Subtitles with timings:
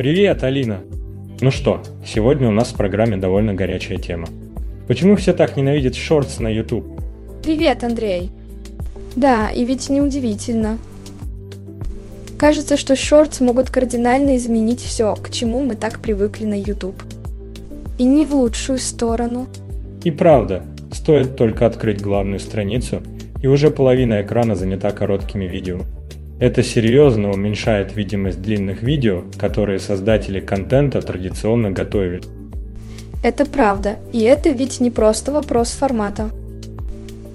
[0.00, 0.80] Привет, Алина!
[1.42, 4.28] Ну что, сегодня у нас в программе довольно горячая тема.
[4.88, 6.86] Почему все так ненавидят шортс на YouTube?
[7.42, 8.30] Привет, Андрей.
[9.14, 10.78] Да, и ведь неудивительно.
[12.38, 16.96] Кажется, что шортс могут кардинально изменить все, к чему мы так привыкли на YouTube.
[17.98, 19.48] И не в лучшую сторону.
[20.02, 20.62] И правда,
[20.92, 23.02] стоит только открыть главную страницу,
[23.42, 25.80] и уже половина экрана занята короткими видео.
[26.40, 32.26] Это серьезно уменьшает видимость длинных видео, которые создатели контента традиционно готовят.
[33.22, 36.30] Это правда, и это ведь не просто вопрос формата.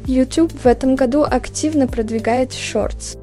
[0.07, 3.19] YouTube в этом году активно продвигает Shorts,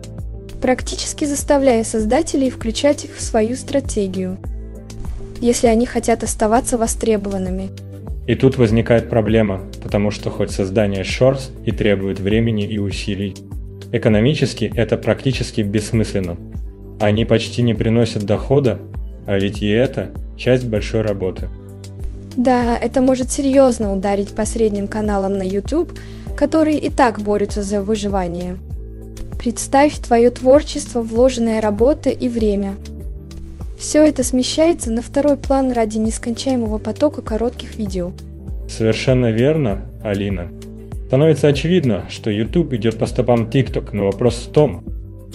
[0.61, 4.39] практически заставляя создателей включать их в свою стратегию,
[5.41, 7.71] если они хотят оставаться востребованными.
[8.29, 13.35] И тут возникает проблема, потому что хоть создание Shorts и требует времени и усилий,
[13.93, 16.37] Экономически это практически бессмысленно.
[16.99, 18.79] Они почти не приносят дохода,
[19.27, 21.49] а ведь и это часть большой работы.
[22.37, 25.93] Да, это может серьезно ударить по средним каналам на YouTube,
[26.35, 28.57] которые и так борются за выживание.
[29.39, 32.77] Представь твое творчество, вложенная работа и время.
[33.79, 38.13] Все это смещается на второй план ради нескончаемого потока коротких видео.
[38.69, 40.49] Совершенно верно, Алина.
[41.13, 44.83] Становится очевидно, что YouTube идет по стопам TikTok, но вопрос в том,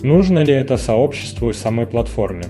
[0.02, 2.46] нужно ли это сообществу и самой платформе.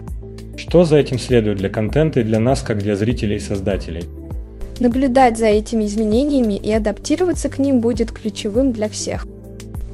[0.56, 4.06] Что за этим следует для контента и для нас, как для зрителей и создателей?
[4.80, 9.28] Наблюдать за этими изменениями и адаптироваться к ним будет ключевым для всех.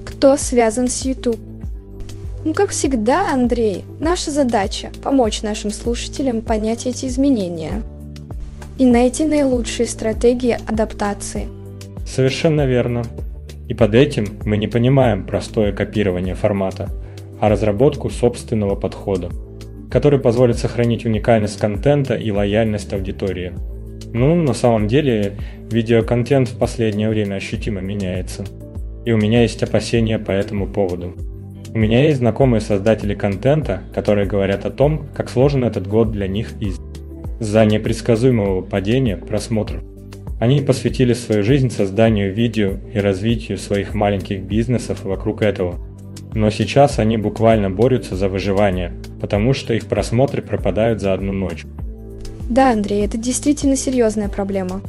[0.05, 1.39] Кто связан с YouTube?
[2.45, 7.81] Ну, как всегда, Андрей, наша задача– помочь нашим слушателям понять эти изменения
[8.77, 11.47] и найти наилучшие стратегии адаптации.
[12.05, 13.03] Совершенно верно.
[13.67, 16.89] И под этим мы не понимаем простое копирование формата,
[17.39, 19.29] а разработку собственного подхода,
[19.89, 23.53] который позволит сохранить уникальность контента и лояльность аудитории.
[24.13, 25.33] Ну, на самом деле,
[25.71, 28.45] видеоконтент в последнее время ощутимо меняется.
[29.05, 31.15] И у меня есть опасения по этому поводу.
[31.73, 36.27] У меня есть знакомые создатели контента, которые говорят о том, как сложен этот год для
[36.27, 39.81] них из-за непредсказуемого падения просмотров.
[40.43, 45.79] Они посвятили свою жизнь созданию видео и развитию своих маленьких бизнесов вокруг этого.
[46.33, 51.63] Но сейчас они буквально борются за выживание, потому что их просмотры пропадают за одну ночь.
[52.49, 54.81] Да, Андрей, это действительно серьезная проблема.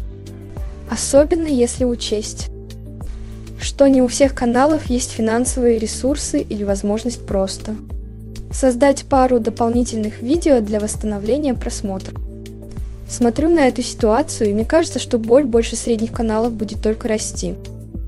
[0.91, 2.50] Особенно если учесть,
[3.60, 7.76] что не у всех каналов есть финансовые ресурсы или возможность просто
[8.50, 12.24] создать пару дополнительных видео для восстановления просмотра.
[13.09, 17.54] Смотрю на эту ситуацию, и мне кажется, что боль больше средних каналов будет только расти.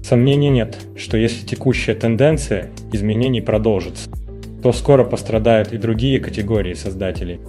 [0.02, 4.08] Сомнений нет, что если текущая тенденция изменений продолжится,
[4.62, 7.40] то скоро пострадают и другие категории создателей.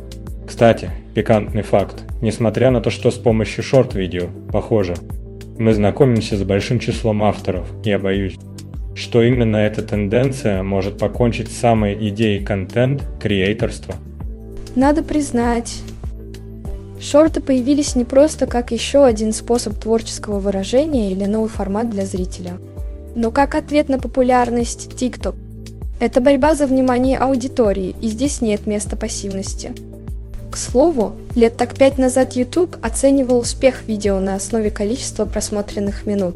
[0.47, 2.03] Кстати, пикантный факт.
[2.22, 4.96] Несмотря на то, что с помощью шорт-видео, похоже,
[5.57, 8.38] мы знакомимся с большим числом авторов, я боюсь,
[8.96, 13.96] что именно эта тенденция может покончить с самой идеей контент-креаторства.
[14.75, 15.81] Надо признать,
[17.00, 22.58] Шорты появились не просто как еще один способ творческого выражения или новый формат для зрителя,
[23.16, 25.36] но как ответ на популярность TikTok.
[26.00, 29.74] Это борьба за внимание аудитории, и здесь нет места пассивности.
[30.52, 36.36] К слову, лет так пять назад YouTube оценивал успех видео на основе количества просмотренных минут.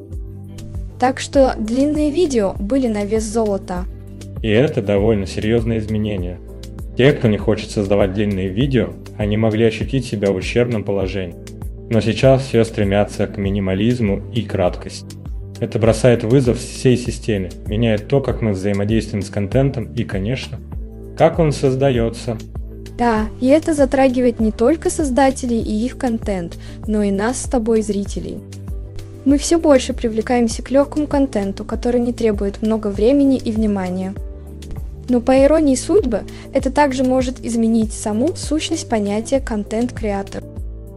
[1.00, 3.86] Так что длинные видео были на вес золота.
[4.44, 6.40] И это довольно серьезное изменение.
[7.02, 11.34] Те, кто не хочет создавать длинные видео, они могли ощутить себя в ущербном положении.
[11.90, 15.18] Но сейчас все стремятся к минимализму и краткости.
[15.60, 20.60] Это бросает вызов всей системе, меняет то, как мы взаимодействуем с контентом и, конечно,
[21.18, 22.38] как он создается.
[23.00, 27.82] Да, и это затрагивает не только создателей и их контент, но и нас с тобой,
[27.82, 28.38] зрителей.
[29.26, 34.14] Мы все больше привлекаемся к легкому контенту, который не требует много времени и внимания.
[35.12, 36.22] Но по иронии судьбы,
[36.54, 40.42] это также может изменить саму сущность понятия контент-креатор.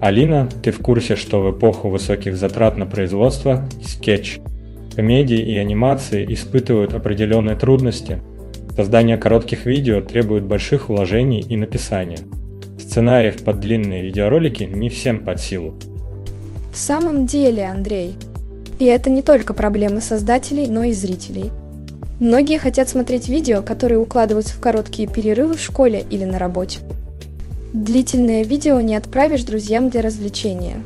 [0.00, 4.38] Алина, ты в курсе, что в эпоху высоких затрат на производство скетч,
[4.94, 8.22] комедии и анимации испытывают определенные трудности?
[8.76, 12.20] Создание коротких видео требует больших вложений и написания.
[12.78, 15.74] Сценариев под длинные видеоролики не всем под силу.
[16.72, 18.14] В самом деле, Андрей,
[18.78, 21.50] и это не только проблема создателей, но и зрителей.
[22.24, 26.78] Многие хотят смотреть видео, которые укладываются в короткие перерывы в школе или на работе.
[27.74, 30.76] Длительное видео не отправишь друзьям для развлечения.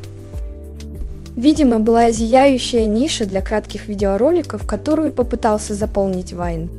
[1.37, 6.71] Видимо, была зияющая ниша для кратких видеороликов, которую попытался заполнить Вайн.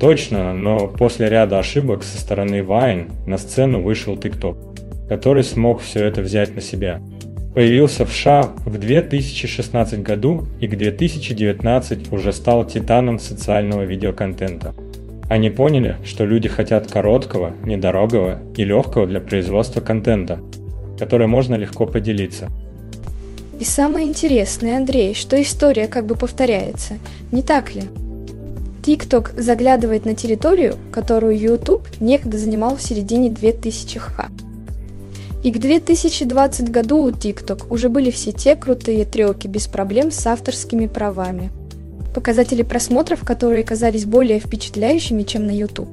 [0.00, 6.06] Точно, но после ряда ошибок со стороны Vine на сцену вышел TikTok, который смог все
[6.06, 7.02] это взять на себя.
[7.54, 14.74] Появился в США в 2016 году и к 2019 уже стал титаном социального видеоконтента.
[15.28, 20.40] Они поняли, что люди хотят короткого, недорогого и легкого для производства контента,
[20.98, 22.48] который можно легко поделиться.
[23.58, 26.98] И самое интересное, Андрей, что история как бы повторяется,
[27.32, 27.82] не так ли?
[28.82, 34.28] TikTok заглядывает на территорию, которую YouTube некогда занимал в середине 2000-х.
[35.42, 40.26] И к 2020 году у TikTok уже были все те крутые треки без проблем с
[40.26, 41.50] авторскими правами.
[42.14, 45.88] Показатели просмотров, которые казались более впечатляющими, чем на YouTube.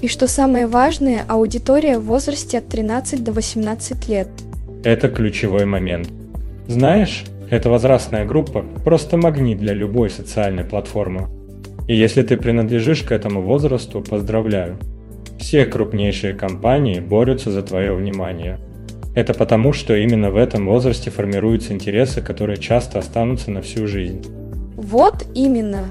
[0.00, 4.28] И что самое важное, аудитория в возрасте от 13 до 18 лет.
[4.84, 6.08] Это ключевой момент.
[6.68, 11.28] Знаешь, эта возрастная группа просто магнит для любой социальной платформы.
[11.88, 14.78] И если ты принадлежишь к этому возрасту, поздравляю.
[15.38, 18.58] Все крупнейшие компании борются за твое внимание.
[19.14, 24.24] Это потому, что именно в этом возрасте формируются интересы, которые часто останутся на всю жизнь.
[24.76, 25.84] Вот именно.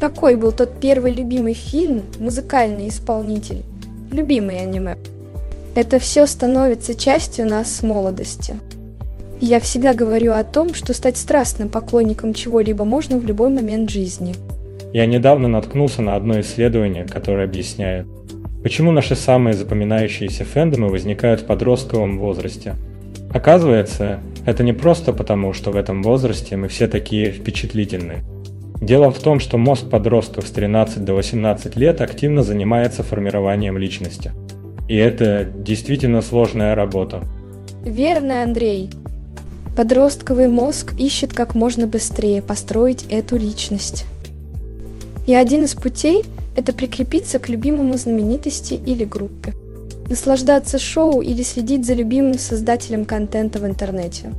[0.00, 3.62] Такой был тот первый любимый фильм, музыкальный исполнитель,
[4.10, 4.96] любимый аниме.
[5.74, 8.54] Это все становится частью нас с молодости.
[9.40, 14.34] я всегда говорю о том, что стать страстным поклонником чего-либо можно в любой момент жизни–
[14.94, 18.06] я недавно наткнулся на одно исследование, которое объясняет,
[18.64, 22.76] почему наши самые запоминающиеся фэндомы возникают в подростковом возрасте.
[23.30, 28.24] Оказывается, это не просто потому, что в этом возрасте мы все такие впечатлительные.
[28.80, 34.32] Дело в том, что мозг подростков с 13 до 18 лет активно занимается формированием личности.
[34.88, 37.22] И это действительно сложная работа.
[37.84, 38.88] Верно, Андрей.
[39.76, 44.06] Подростковый мозг ищет как можно быстрее построить эту личность.
[45.26, 46.24] И один из путей–
[46.56, 49.52] это прикрепиться к любимому знаменитости или группе.
[50.08, 54.32] Наслаждаться шоу или следить за любимым создателем контента в интернете.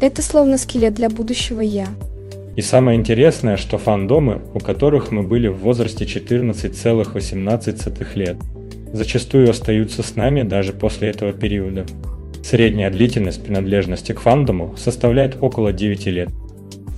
[0.00, 1.86] Это словно скелет для будущего «я».
[2.54, 8.36] И самое интересное, что фандомы, у которых мы были в возрасте 14,18 лет,
[8.92, 11.86] зачастую остаются с нами даже после этого периода.
[12.42, 16.30] Средняя длительность принадлежности к фандому составляет около 9 лет.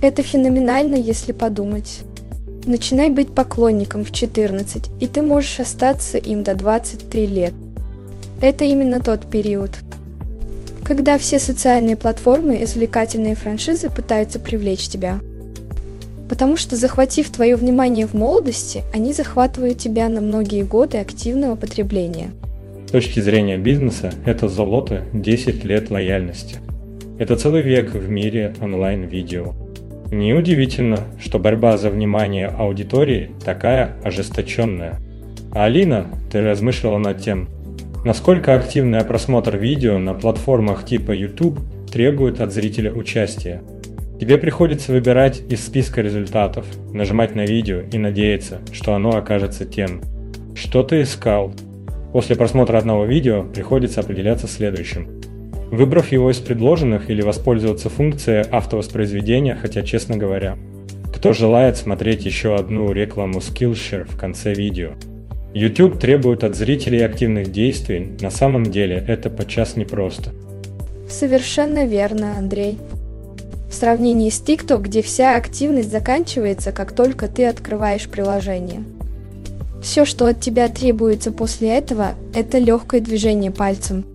[0.01, 2.01] Это феноменально, если подумать.
[2.65, 7.53] Начинай быть поклонником в 14, и ты можешь остаться им до 23 лет.
[8.39, 9.71] Это именно тот период,
[10.83, 15.19] когда все социальные платформы и развлекательные франшизы пытаются привлечь тебя.
[16.29, 22.31] Потому что, захватив твое внимание в молодости, они захватывают тебя на многие годы активного потребления.
[22.87, 26.57] С точки зрения бизнеса, это золото 10 лет лояльности.
[27.17, 29.53] Это целый век в мире онлайн-видео.
[30.11, 34.99] Неудивительно, что борьба за внимание аудитории такая ожесточенная.
[35.53, 37.47] Алина, ты размышляла над тем,
[38.03, 43.61] насколько активный просмотр видео на платформах типа YouTube требует от зрителя участия.
[44.19, 50.01] Тебе приходится выбирать из списка результатов, нажимать на видео и надеяться, что оно окажется тем.
[50.55, 51.53] Что ты искал?
[52.11, 55.20] После просмотра одного видео приходится определяться следующим.
[55.71, 60.57] Выбрав его из предложенных или воспользоваться функцией автовоспроизведения, хотя, честно говоря,
[61.15, 64.91] кто желает смотреть еще одну рекламу Skillshare в конце видео?
[65.53, 70.31] YouTube требует от зрителей активных действий, на самом деле это подчас непросто.
[71.09, 72.77] Совершенно верно, Андрей.
[73.69, 78.83] В сравнении с TikTok, где вся активность заканчивается, как только ты открываешь приложение.
[79.81, 84.05] Все, что от тебя требуется после этого, это легкое движение пальцем,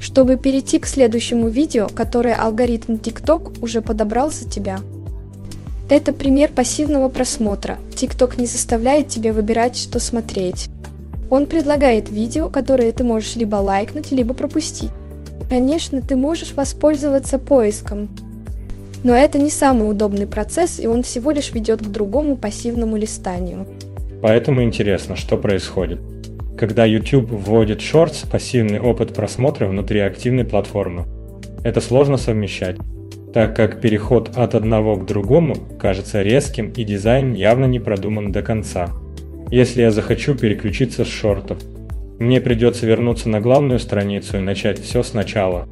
[0.00, 4.80] чтобы перейти к следующему видео, которое алгоритм TikTok уже подобрал за тебя.
[5.88, 7.78] Это пример пассивного просмотра.
[7.92, 10.68] TikTok не заставляет тебя выбирать, что смотреть.
[11.30, 14.90] Он предлагает видео, которые ты можешь либо лайкнуть, либо пропустить.
[15.48, 18.08] Конечно, ты можешь воспользоваться поиском,
[19.04, 23.66] но это не самый удобный процесс, и он всего лишь ведет к другому пассивному листанию.
[24.20, 26.00] Поэтому интересно, что происходит.
[26.58, 31.06] Когда YouTube вводит Shorts, пассивный опыт просмотра внутри активной платформы.
[31.62, 32.76] Это сложно совмещать,
[33.32, 38.42] так как переход от одного к другому кажется резким и дизайн явно не продуман до
[38.42, 38.88] конца.
[39.50, 41.58] если я захочу переключиться с шортов.
[42.18, 45.66] Мне придется вернуться на главную страницу и начать все сначала.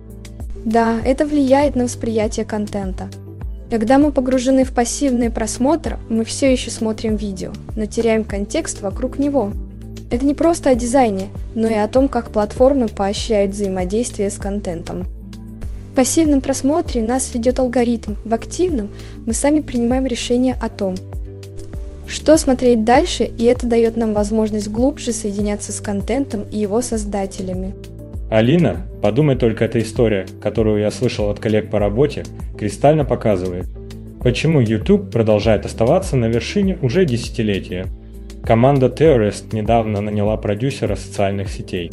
[0.64, 3.10] Да, это влияет на восприятие контента.
[3.68, 9.18] Когда мы погружены в пассивный просмотр, мы все еще смотрим видео, но теряем контекст вокруг
[9.18, 9.52] него.
[10.10, 15.04] Это не просто о дизайне, но и о том, как платформы поощряют взаимодействие с контентом.
[15.92, 18.90] В пассивном просмотре нас ведет алгоритм, в активном
[19.24, 20.94] мы сами принимаем решение о том,
[22.06, 27.74] что смотреть дальше, и это дает нам возможность глубже соединяться с контентом и его создателями.
[28.30, 32.24] Алина, подумай только эта история, которую я слышал от коллег по работе,
[32.58, 33.66] кристально показывает,
[34.20, 37.86] почему YouTube продолжает оставаться на вершине уже десятилетия.
[38.46, 41.90] Команда Theorist недавно наняла продюсера социальных сетей.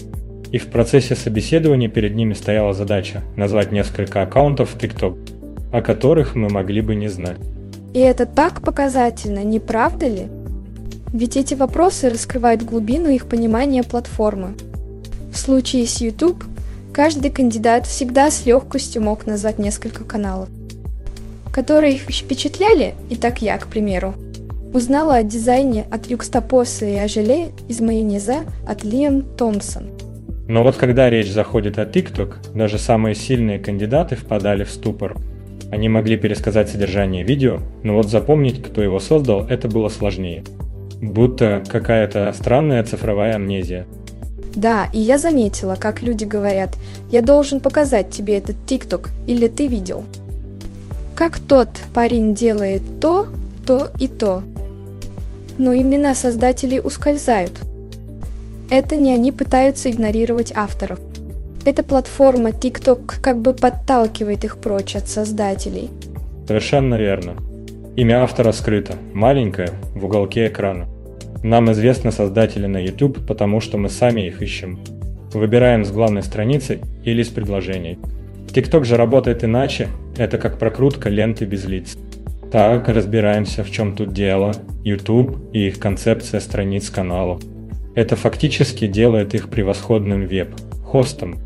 [0.51, 5.17] И в процессе собеседования перед ними стояла задача назвать несколько аккаунтов в TikTok,
[5.71, 7.39] о которых мы могли бы не знать.
[7.95, 10.27] И это так показательно, не правда ли?
[11.11, 14.53] Ведь эти вопросы раскрывают глубину их понимания платформы.
[15.31, 16.43] В случае с YouTube
[16.93, 20.49] каждый кандидат всегда с легкостью мог назвать несколько каналов,
[21.51, 24.13] которые их впечатляли, и так я, к примеру,
[24.73, 29.91] узнала о дизайне от Юкстапоса и Ажеле из майонеза от Лиам Томпсон.
[30.47, 35.15] Но вот когда речь заходит о TikTok, даже самые сильные кандидаты впадали в ступор–
[35.73, 40.43] они могли пересказать содержание видео, но вот запомнить, кто его создал, это было сложнее.
[41.01, 43.87] Будто какая-то странная цифровая амнезия.
[44.55, 46.77] Да, и я заметила, как люди говорят,
[47.09, 50.03] я должен показать тебе этот ТикТок, или ты видел.
[51.15, 53.25] Как тот парень делает то,
[53.65, 54.43] то и то.
[55.57, 57.53] Но имена создателей ускользают.
[58.69, 60.99] Это не они пытаются игнорировать авторов–
[61.65, 65.89] эта платформа TikTok как бы подталкивает их прочь от создателей.
[66.45, 67.35] Совершенно верно.
[67.95, 70.87] Имя автора скрыто, маленькое, в уголке экрана.
[71.41, 74.77] Нам известны создатели на YouTube, потому что мы сами их ищем.
[75.33, 77.99] Выбираем с главной страницы или с предложений.
[78.47, 81.95] TikTok же работает иначе, это как прокрутка ленты без лиц.
[82.53, 87.39] Так, разбираемся, в чем тут дело, YouTube и их концепция страниц каналу.
[87.95, 90.49] Это фактически делает их превосходным веб,
[90.85, 91.39] хостом,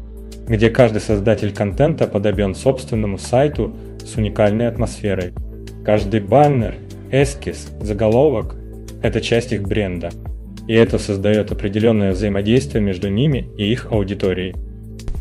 [0.49, 3.73] где каждый создатель контента подобен собственному сайту
[4.05, 5.31] с уникальной атмосферой.
[5.85, 6.75] Каждый баннер,
[7.09, 8.57] эскиз, заголовок–
[9.01, 10.09] это часть их бренда.
[10.67, 14.55] И это создает определенное взаимодействие между ними и их аудиторией.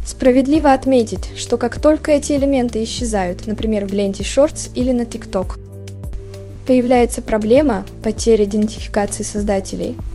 [0.05, 5.61] Справедливо отметить, что как только эти элементы исчезают, например, в ленте Shorts или на TikTok,
[6.67, 9.97] появляется проблема потери идентификации создателей–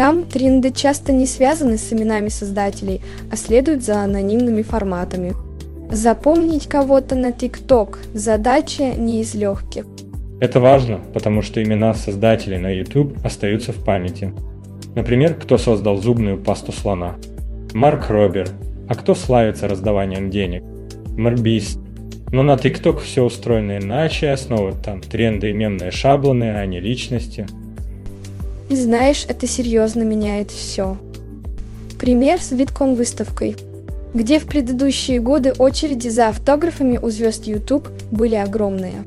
[0.00, 5.34] там тренды часто не связаны с именами создателей, а следуют за анонимными форматами.
[5.90, 9.84] Запомнить кого-то на TikTok– задача не из легких.
[10.40, 14.32] Это важно, потому что имена создателей на YouTube остаются в памяти.
[14.94, 17.16] Например, кто создал зубную пасту слона?
[17.74, 18.48] Марк Робер.
[18.88, 20.62] А кто славится раздаванием денег?
[21.16, 21.78] Мэрбист.
[22.32, 27.46] Но на TikTok все устроено иначе, основы там тренды и мемные шаблоны, а не личности–
[28.76, 30.96] знаешь, это серьезно меняет все.
[31.98, 33.56] Пример с Виткон выставкой,
[34.14, 39.04] где в предыдущие годы очереди за автографами у звезд YouTube были огромные.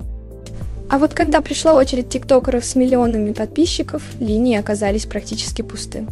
[0.89, 6.06] А вот когда пришла очередь тиктокеров с миллионами подписчиков, линии оказались практически пусты.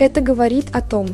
[0.00, 1.06] Это говорит о том,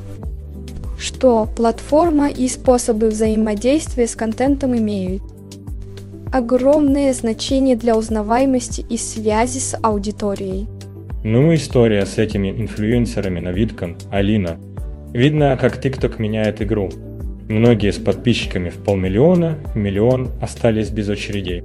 [0.98, 5.22] что платформа и способы взаимодействия с контентом имеют
[6.32, 10.66] огромное значение для узнаваемости и связи с аудиторией.
[11.24, 14.58] Ну и история с этими инфлюенсерами на Виткон, Алина.
[15.12, 16.90] Видно, как ТикТок меняет игру.
[17.48, 21.62] Многие с подписчиками в полмиллиона, миллион остались без очередей.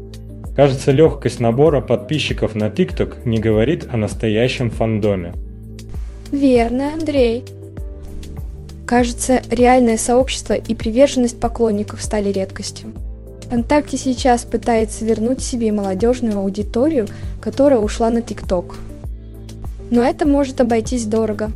[0.55, 5.33] Кажется, легкость набора подписчиков на ТикТок не говорит о настоящем фандоме.
[6.31, 7.43] Верно, Андрей.
[8.91, 12.91] Кажется, реальное сообщество и приверженность поклонников стали редкостью.
[13.47, 17.07] ВКонтакте сейчас пытается вернуть себе молодежную аудиторию,
[17.41, 18.75] которая ушла на ТикТок
[19.91, 21.51] но это может обойтись дорого.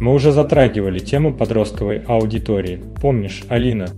[0.00, 2.80] Мы уже затрагивали тему подростковой аудитории.
[3.00, 3.88] Помнишь, Алина?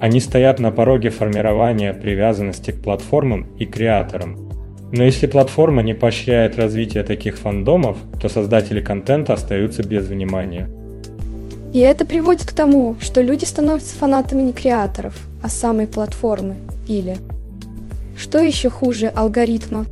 [0.00, 4.50] Они стоят на пороге формирования привязанности к платформам и креаторам.
[4.92, 10.70] Но если платформа не поощряет развитие таких фандомов, то создатели контента остаются без внимания.
[11.72, 16.56] И это приводит к тому, что люди становятся фанатами не креаторов, а самой платформы.
[16.86, 17.18] Или,
[18.16, 19.86] что еще хуже алгоритма,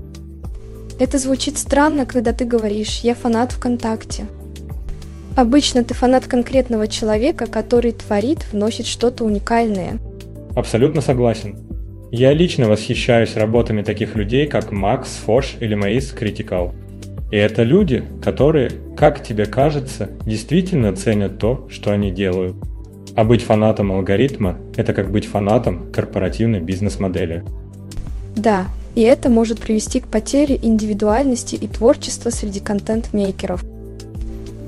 [0.99, 4.26] это звучит странно, когда ты говоришь «я фанат ВКонтакте».
[5.37, 9.99] Обычно ты фанат конкретного человека, который творит, вносит что-то уникальное.
[10.54, 11.59] Абсолютно согласен.
[12.11, 16.73] Я лично восхищаюсь работами таких людей, как Макс, Фош или Маис Критикал.
[17.30, 22.56] И это люди, которые, как тебе кажется, действительно ценят то, что они делают.
[23.14, 27.44] А быть фанатом алгоритма– это как быть фанатом корпоративной бизнес-модели.
[28.34, 33.64] Да, и это может привести к потере индивидуальности и творчества среди контент-мейкеров.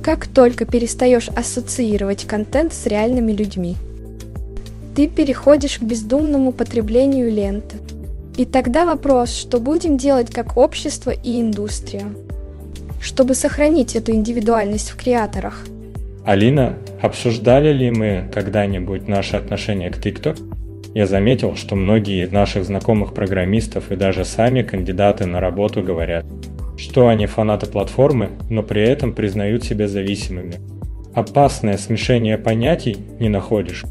[0.02, 3.76] Как только перестаешь ассоциировать контент с реальными людьми,
[4.94, 7.76] ты переходишь к бездумному потреблению ленты.
[8.36, 12.04] И тогда вопрос, что будем делать как общество и индустрия–
[13.00, 15.64] чтобы сохранить эту индивидуальность в креаторах.
[16.24, 20.38] Алина, обсуждали ли мы когда-нибудь наше отношение к TikTok?
[20.94, 26.26] Я заметил, что многие из наших знакомых программистов и даже сами кандидаты на работу говорят,
[26.76, 30.54] что они фанаты платформы, но при этом признают себя зависимыми.
[31.14, 33.84] Опасное смешение понятий не находишь?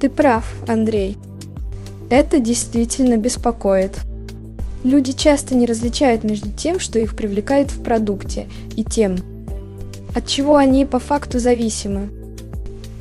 [0.00, 1.16] Ты прав, Андрей.
[2.10, 3.98] Это действительно беспокоит.
[4.84, 9.16] Люди часто не различают между тем, что их привлекает в продукте, и тем,
[10.14, 12.08] от чего они по факту зависимы.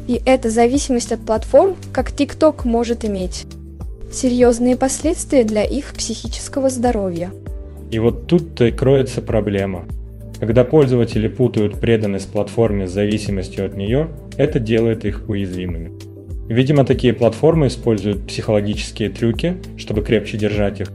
[0.07, 3.45] И эта зависимость от платформ, как TikTok, может иметь
[4.11, 7.31] серьезные последствия для их психического здоровья.
[7.91, 9.85] И вот тут-то и кроется проблема.
[10.39, 15.91] Когда пользователи путают преданность платформе с зависимостью от нее, это делает их уязвимыми.
[16.47, 20.91] Видимо, такие платформы используют психологические трюки, чтобы крепче держать их,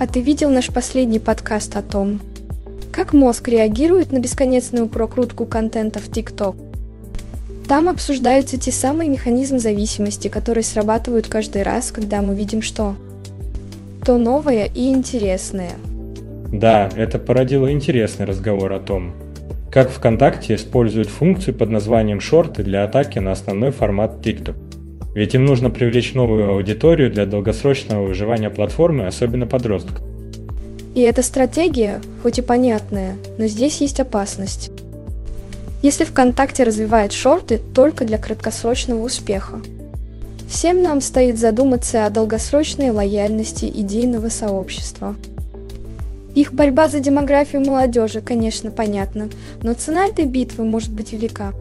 [0.00, 2.20] а ты видел наш последний подкаст о том,
[2.90, 6.56] как мозг реагирует на бесконечную прокрутку контента в ТикТок?
[7.68, 12.96] Там обсуждаются те самые механизмы зависимости, которые срабатывают каждый раз, когда мы видим что?
[14.02, 15.72] То новое и интересное.
[16.50, 19.12] Да, это породило интересный разговор о том,
[19.70, 24.69] как ВКонтакте используют функцию под названием шорты для атаки на основной формат TikTok.
[25.14, 30.00] Ведь им нужно привлечь новую аудиторию для долгосрочного выживания платформы, особенно подростков.
[30.94, 34.70] И эта стратегия, хоть и понятная, но здесь есть опасность.
[35.82, 39.60] Если ВКонтакте развивает шорты только для краткосрочного успеха.
[40.48, 45.14] Всем нам стоит задуматься о долгосрочной лояльности идейного сообщества.
[46.34, 49.28] Их борьба за демографию молодежи, конечно, понятна,
[49.62, 51.52] но цена этой битвы может быть велика.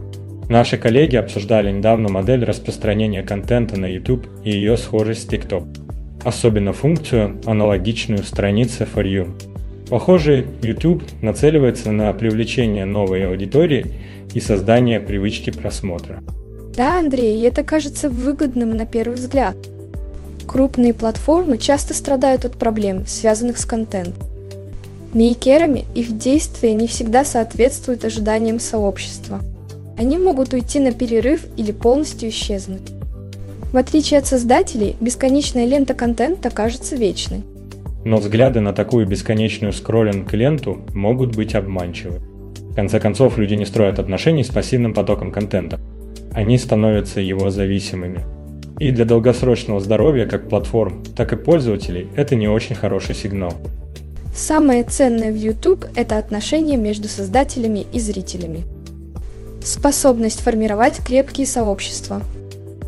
[0.49, 5.67] Наши коллеги обсуждали недавно модель распространения контента на YouTube и ее схожесть с TikTok.
[6.25, 9.29] Особенно функцию, аналогичную странице For You.
[9.89, 13.93] Похоже, YouTube нацеливается на привлечение новой аудитории
[14.33, 16.23] и создание привычки просмотра.
[16.75, 19.55] Да, Андрей, это кажется выгодным на первый взгляд.
[20.47, 24.27] Крупные платформы часто страдают от проблем, связанных с контентом.
[25.13, 29.41] Мейкерами их действия не всегда соответствуют ожиданиям сообщества–
[29.99, 32.93] они могут уйти на перерыв или полностью исчезнуть.
[33.73, 37.43] В отличие от создателей, бесконечная лента контента кажется вечной.
[38.05, 42.21] Но взгляды на такую бесконечную скроллинг-ленту могут быть обманчивы.
[42.71, 45.81] В конце концов, люди не строят отношений с пассивным потоком контента.
[46.31, 48.21] Они становятся его зависимыми.
[48.79, 53.51] И для долгосрочного здоровья как платформ, так и пользователей это не очень хороший сигнал.
[54.33, 58.63] Самое ценное в YouTube– это отношения между создателями и зрителями.
[59.63, 62.21] Способность формировать крепкие сообщества.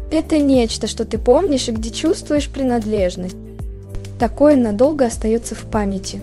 [0.09, 3.37] Это нечто, что ты помнишь и где чувствуешь принадлежность.
[4.19, 6.21] Такое надолго остается в памяти.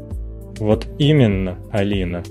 [0.59, 2.23] Вот именно, Алина.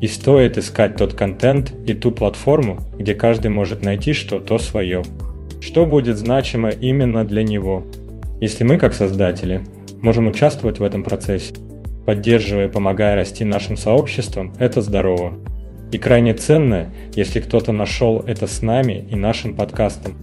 [0.00, 5.02] И стоит искать тот контент и ту платформу, где каждый может найти что-то свое.
[5.60, 7.84] Что будет значимо именно для него.
[8.40, 9.62] Если мы, как создатели,
[10.00, 11.54] можем участвовать в этом процессе,
[12.06, 15.34] поддерживая и помогая расти нашим сообществам, это здорово.
[15.90, 20.14] И крайне ценно, если кто-то нашел это с нами и нашим подкастом.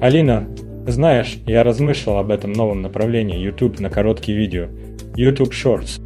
[0.00, 0.48] Алина,
[0.86, 4.68] знаешь, я размышлял об этом новом направлении YouTube на короткие видео,
[5.16, 6.00] YouTube Shorts,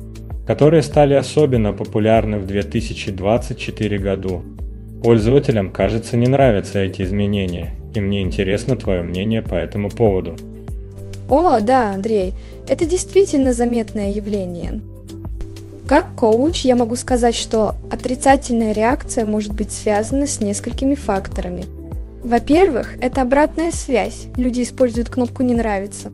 [0.46, 4.42] которые стали особенно популярны в 2024 году.
[5.02, 10.36] Пользователям, кажется, не нравятся эти изменения, и мне интересно твое мнение по этому поводу.
[11.28, 12.34] О, да, Андрей,
[12.68, 14.80] это действительно заметное явление.
[15.92, 21.66] Как коуч я могу сказать, что отрицательная реакция может быть связана с несколькими факторами.
[22.24, 24.28] Во-первых, это обратная связь.
[24.38, 26.10] Люди используют кнопку «не нравится».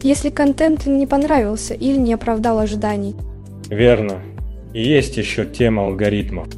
[0.00, 3.14] Если контент им не понравился или не оправдал ожиданий.
[3.68, 4.20] Верно.
[4.72, 6.48] И есть еще тема алгоритмов.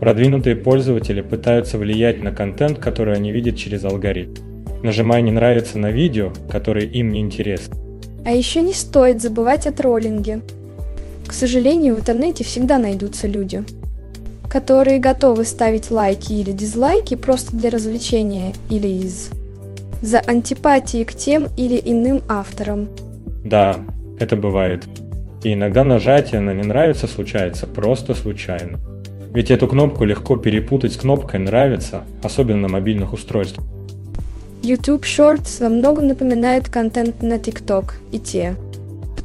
[0.00, 4.40] Продвинутые пользователи пытаются влиять на контент, который они видят через алгоритм,
[4.82, 7.76] нажимая «не нравится» на видео, которые им не интересны.
[8.24, 10.40] А еще не стоит забывать о троллинге.
[11.28, 13.62] К сожалению, в интернете всегда найдутся люди,
[14.48, 19.30] которые готовы ставить лайки или дизлайки просто для развлечения или из
[20.00, 22.88] за антипатии к тем или иным авторам.
[23.44, 23.76] Да,
[24.18, 24.84] это бывает.
[25.42, 28.78] И иногда нажатие на «не нравится» случается просто случайно.
[29.34, 33.66] Ведь эту кнопку легко перепутать с кнопкой «нравится», особенно на мобильных устройствах.
[34.62, 38.56] YouTube Shorts во многом напоминает контент на TikTok и те,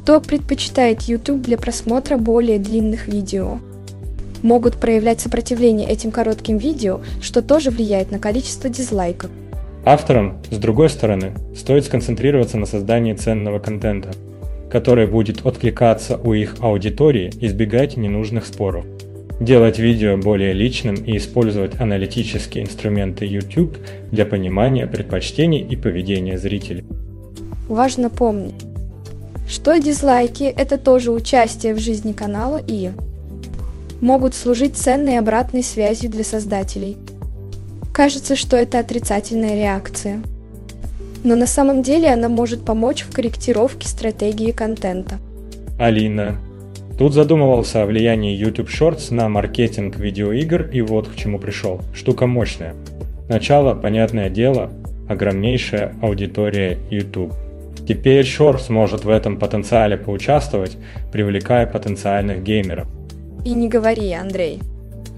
[0.04, 3.58] кто предпочитает YouTube для просмотра более длинных видео.
[4.42, 9.30] Могут проявлять сопротивление этим коротким видео, что тоже влияет на количество дизлайков.
[9.86, 14.10] Авторам, с другой стороны, стоит сконцентрироваться на создании ценного контента,
[14.70, 18.84] который будет откликаться у их аудитории, избегать ненужных споров
[19.40, 23.76] делать видео более личным и использовать аналитические инструменты YouTube
[24.12, 26.84] для понимания предпочтений и поведения зрителей.
[27.68, 28.54] Важно помнить,
[29.48, 32.90] что дизлайки– это тоже участие в жизни канала и
[34.00, 36.96] могут служить ценной обратной связью для создателей.
[37.92, 40.20] Кажется, что это отрицательная реакция.
[41.22, 45.18] Но на самом деле она может помочь в корректировке стратегии контента.
[45.78, 46.36] Алина,
[46.98, 51.80] Тут задумывался о влиянии YouTube Shorts на маркетинг видеоигр и вот к чему пришел.
[51.92, 52.74] Штука мощная.
[53.28, 54.70] Начало, понятное дело,
[55.08, 57.32] огромнейшая аудитория YouTube.
[57.86, 60.76] Теперь Shorts может в этом потенциале поучаствовать,
[61.12, 62.86] привлекая потенциальных геймеров.
[63.44, 64.60] И не говори, Андрей.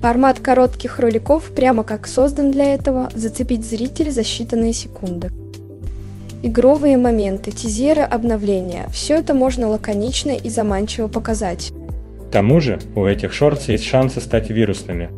[0.02, 5.30] Формат коротких роликов прямо как создан для этого, зацепить зрителя за считанные секунды.
[6.42, 11.72] Игровые моменты, тизеры, обновления– все это можно лаконично и заманчиво показать.
[12.28, 15.10] К тому же у этих шортс есть шансы стать вирусными.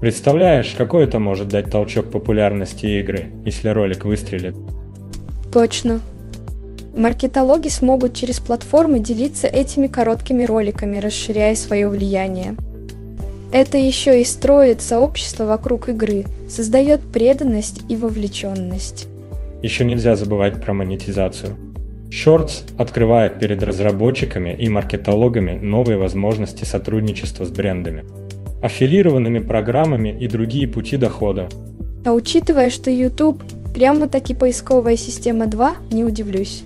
[0.00, 4.54] Представляешь, какой это может дать толчок популярности игры, если ролик выстрелит?
[5.52, 6.00] Точно.
[6.98, 12.56] Маркетологи смогут через платформы делиться этими короткими роликами, расширяя свое влияние.
[13.52, 19.06] Это еще и строит сообщество вокруг игры, создает преданность и вовлеченность.
[19.62, 21.56] Еще нельзя забывать про монетизацию.
[22.10, 28.06] Shorts открывает перед разработчиками и маркетологами новые возможности сотрудничества с брендами,
[28.60, 31.48] аффилированными программами и другие пути дохода.
[32.04, 33.40] А учитывая, что YouTube
[33.72, 36.64] прямо-таки поисковая система 2, не удивлюсь.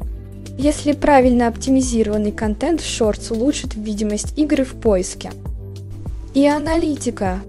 [0.58, 5.30] Если правильно оптимизированный контент в Shorts улучшит видимость игры в поиске.
[6.34, 7.40] И аналитика.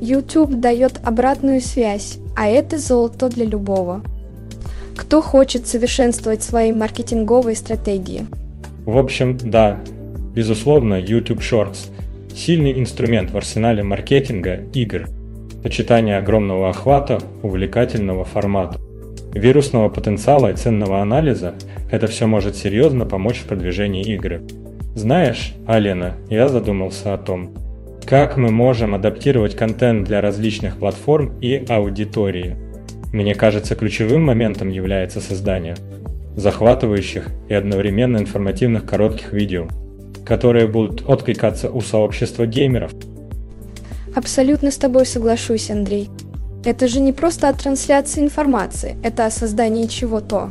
[0.00, 4.02] YouTube дает обратную связь, а это золото для любого
[4.98, 8.26] кто хочет совершенствовать свои маркетинговые стратегии.
[8.84, 9.78] В общем, да,
[10.34, 11.88] безусловно, YouTube Shorts–
[12.34, 15.08] сильный инструмент в арсенале маркетинга игр,
[15.62, 18.78] сочетание огромного охвата, увлекательного формата,
[19.32, 21.54] вирусного потенциала и ценного анализа–
[21.90, 24.42] это все может серьезно помочь в продвижении игры.
[24.94, 27.54] Знаешь, Алена, я задумался о том,
[28.06, 32.56] как мы можем адаптировать контент для различных платформ и аудитории–
[33.12, 35.76] мне кажется, ключевым моментом является создание
[36.36, 39.66] захватывающих и одновременно информативных коротких видео,
[40.24, 42.92] которые будут откликаться у сообщества геймеров.
[44.14, 46.08] Абсолютно с тобой соглашусь, Андрей.
[46.64, 50.50] Это же не просто о трансляции информации, это о создании чего-то,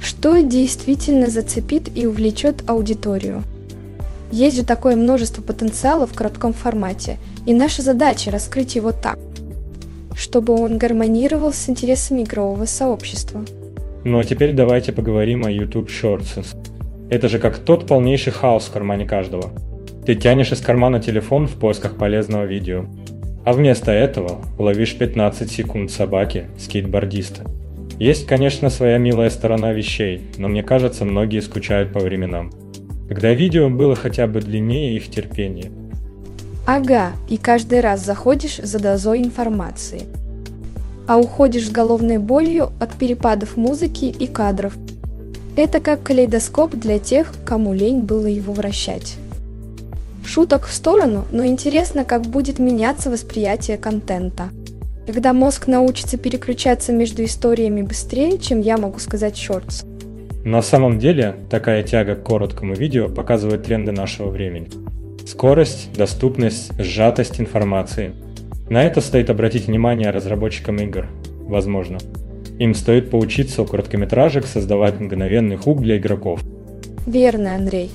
[0.00, 3.42] что действительно зацепит и увлечет аудиторию.
[4.32, 9.18] Есть же такое множество потенциала в коротком формате, и наша задача раскрыть его так,
[10.14, 13.44] чтобы он гармонировал с интересами игрового сообщества.
[14.04, 16.46] Ну а теперь давайте поговорим о YouTube Shorts.
[17.10, 19.50] Это же как тот полнейший хаос в кармане каждого.
[20.06, 22.86] Ты тянешь из кармана телефон в поисках полезного видео,
[23.44, 27.44] а вместо этого ловишь 15 секунд собаки, скейтбордиста.
[28.00, 32.50] Есть, конечно, своя милая сторона вещей, но мне кажется, многие скучают по временам.
[33.06, 35.70] Когда видео было хотя бы длиннее их терпения.
[36.66, 40.04] Ага, и каждый раз заходишь за дозой информации.
[41.06, 44.72] А уходишь с головной болью от перепадов музыки и кадров.
[45.54, 49.16] Это как калейдоскоп для тех, кому лень было его вращать.
[50.24, 54.48] Шуток в сторону, но интересно, как будет меняться восприятие контента.
[55.12, 59.82] Когда мозг научится переключаться между историями быстрее, чем я могу сказать шортс.
[60.44, 64.70] На самом деле, такая тяга к короткому видео показывает тренды нашего времени.
[65.26, 68.12] Скорость, доступность, сжатость информации.
[68.68, 71.08] На это стоит обратить внимание разработчикам игр,
[71.40, 71.98] возможно.
[72.60, 76.40] Им стоит поучиться у короткометражек создавать мгновенный хук для игроков.
[77.04, 77.90] Верно, Андрей.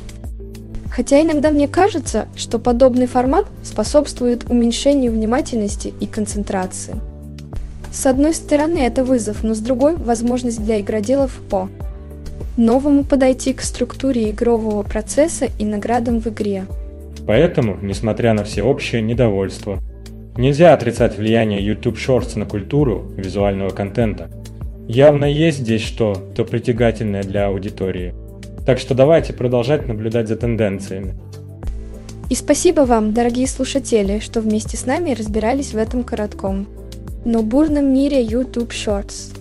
[0.95, 6.95] Хотя иногда мне кажется, что подобный формат способствует уменьшению внимательности и концентрации.
[7.91, 11.67] С одной стороны это вызов, но с другой– возможность для игроделов по
[12.55, 16.65] новому подойти к структуре игрового процесса и наградам в игре.
[17.27, 19.79] Поэтому, несмотря на всеобщее недовольство,
[20.37, 24.29] нельзя отрицать влияние YouTube Shorts на культуру визуального контента.
[24.87, 28.13] Явно есть здесь что-то притягательное для аудитории.
[28.65, 31.13] Так что давайте продолжать наблюдать за тенденциями.
[32.29, 36.67] И спасибо вам, дорогие слушатели, что вместе с нами разбирались в этом коротком,
[37.23, 39.37] но бурном мире YouTube Shorts.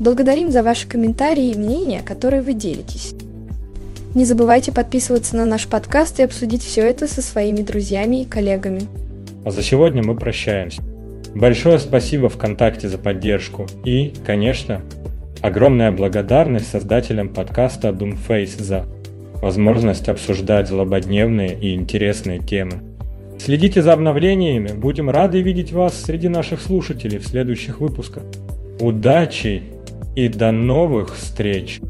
[0.00, 3.14] Благодарим за ваши комментарии и мнения, которые вы делитесь.
[4.16, 8.82] Не забывайте подписываться на наш подкаст и обсудить все это со своими друзьями и коллегами.
[9.44, 10.82] А за сегодня мы прощаемся.
[11.34, 14.82] Большое спасибо ВКонтакте за поддержку и, конечно,
[15.42, 18.86] огромная благодарность создателям подкаста Doomface за
[19.42, 22.80] возможность обсуждать злободневные и интересные темы.
[23.38, 28.22] Следите за обновлениями, будем рады видеть вас среди наших слушателей в следующих выпусках.
[28.80, 29.62] Удачи
[30.14, 31.80] и до новых встреч!